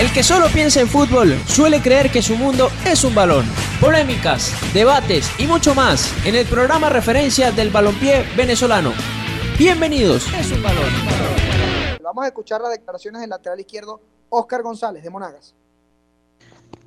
[0.00, 3.44] El que solo piensa en fútbol suele creer que su mundo es un balón.
[3.82, 8.94] Polémicas, debates y mucho más en el programa referencia del balompié venezolano.
[9.58, 10.26] Bienvenidos.
[10.32, 10.88] Es un balón.
[12.02, 14.00] Vamos a escuchar las declaraciones del lateral izquierdo
[14.30, 15.54] Oscar González de Monagas.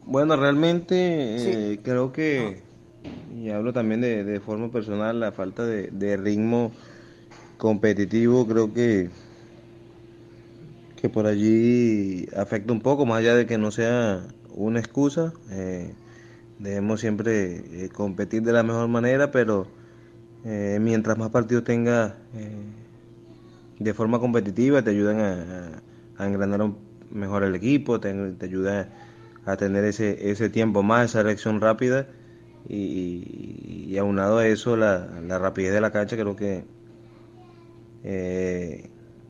[0.05, 0.95] Bueno, realmente
[1.73, 2.63] eh, creo que,
[3.31, 6.71] y hablo también de, forma personal, la falta de ritmo
[7.59, 9.11] competitivo creo que
[11.03, 15.33] que por allí afecta un poco, más allá de que no sea una excusa.
[15.51, 15.93] Eh,
[16.59, 19.67] debemos siempre eh, competir de la mejor manera, pero
[20.45, 22.13] eh, mientras más partidos tengas
[23.79, 25.19] de forma competitiva, te ayudan
[26.17, 26.71] a, engranar
[27.11, 28.87] mejor el equipo, te, te ayuda
[29.45, 32.07] a tener ese, ese tiempo más, esa reacción rápida.
[32.69, 36.63] Y, aunado a eso, la, la, rapidez de la cancha creo que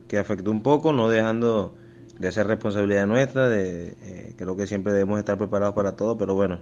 [0.08, 1.74] que afectó un poco, no dejando
[2.18, 6.34] de ser responsabilidad nuestra, de, eh, creo que siempre debemos estar preparados para todo, pero
[6.34, 6.60] bueno,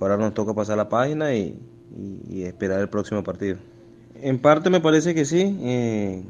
[0.00, 1.58] ahora nos toca pasar la página y,
[2.30, 3.58] esperar el próximo partido.
[4.14, 6.22] En parte me parece que sí, eh,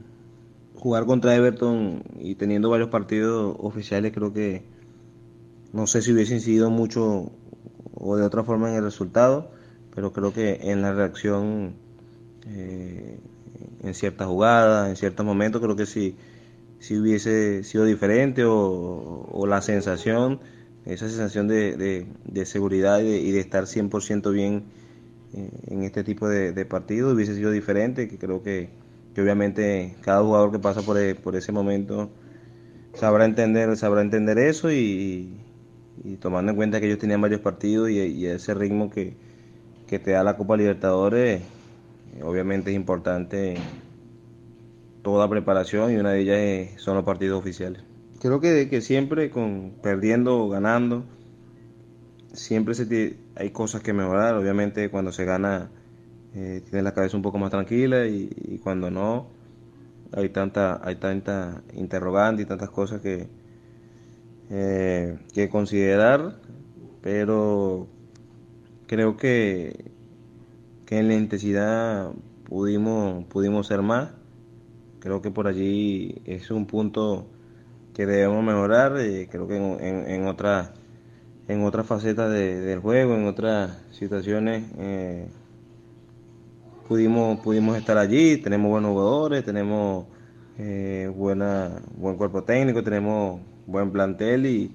[0.77, 4.63] jugar contra Everton y teniendo varios partidos oficiales creo que
[5.73, 7.31] no sé si hubiese incidido mucho
[7.95, 9.51] o de otra forma en el resultado,
[9.95, 11.75] pero creo que en la reacción
[12.49, 13.19] eh,
[13.83, 16.17] en ciertas jugadas, en ciertos momentos, creo que sí
[16.81, 20.41] si hubiese sido diferente o, la sensación,
[20.87, 22.07] esa sensación de,
[22.47, 24.65] seguridad y de, estar 100% bien
[25.35, 28.71] eh, en este tipo de, partidos hubiese sido diferente, que creo que,
[29.19, 32.09] obviamente cada jugador que pasa por, e, ese momento
[32.95, 35.37] sabrá entender, sabrá entender eso y,
[36.19, 39.15] tomando en cuenta que ellos tenían varios partidos y, ese ritmo que,
[39.87, 41.43] que te da la Copa Libertadores,
[42.23, 43.57] obviamente es importante
[45.03, 47.83] toda preparación y una de ellas son los partidos oficiales.
[48.21, 51.05] Creo que, que siempre con perdiendo o ganando,
[52.33, 54.35] siempre se hay cosas que mejorar.
[54.35, 55.71] Obviamente cuando se gana
[56.35, 59.29] eh, tienes la cabeza un poco más tranquila y, cuando no
[60.13, 63.27] hay tanta hay tanta interrogante y tantas cosas que
[64.51, 66.37] eh, que considerar,
[67.03, 67.89] pero
[68.87, 69.93] creo que
[70.91, 72.11] que en la intensidad
[72.45, 74.11] pudimos pudimos ser más
[75.01, 77.27] Creo que por allí es un punto
[77.95, 78.99] que debemos mejorar.
[78.99, 80.73] Eh, creo que en, en, otras
[81.49, 85.27] en otras facetas del juego, en otras situaciones, eh,
[86.87, 88.37] pudimos, pudimos estar allí.
[88.37, 90.05] Tenemos buenos jugadores, tenemos
[90.59, 94.71] eh, buena, buen cuerpo técnico, tenemos buen plantel y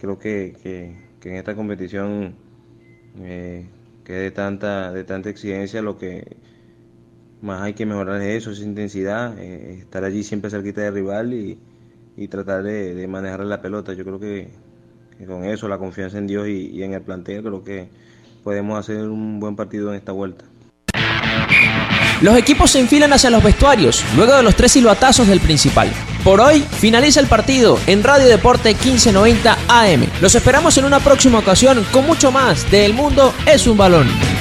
[0.00, 2.34] creo que, que, en esta competición
[4.08, 6.38] que de tanta, de tanta exigencia lo que
[7.42, 11.58] más hay que mejorar eso, esa intensidad, eh, estar allí siempre cerquita del rival y,
[12.28, 13.92] tratar de, manejar la pelota.
[13.92, 14.48] Yo creo que,
[15.26, 17.90] con eso, la confianza en Dios y, en el plantel, creo que
[18.42, 20.46] podemos hacer un buen partido en esta vuelta.
[22.22, 25.92] Los equipos se enfilan hacia los vestuarios, luego de los tres silbatazos del principal.
[26.28, 30.06] Por hoy finaliza el partido en Radio Deporte 1590 AM.
[30.20, 34.37] Los esperamos en una próxima ocasión con mucho más de El Mundo es un balón.